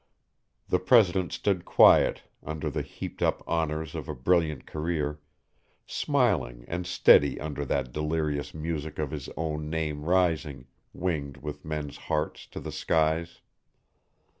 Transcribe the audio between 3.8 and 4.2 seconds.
of a